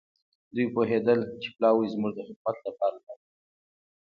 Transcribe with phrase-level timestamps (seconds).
[0.53, 3.29] دوی پوهېدل چې پلاوی زموږ د خدمت لپاره راغلی.